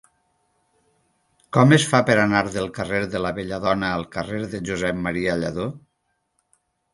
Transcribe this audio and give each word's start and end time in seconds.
Com 1.57 1.75
es 1.77 1.85
fa 1.91 1.99
per 2.07 2.15
anar 2.21 2.41
del 2.55 2.69
carrer 2.77 3.01
de 3.17 3.21
la 3.27 3.33
Belladona 3.41 3.93
al 3.99 4.07
carrer 4.17 4.41
de 4.55 4.63
Josep 4.71 4.97
M. 5.05 5.15
Lladó? 5.29 5.69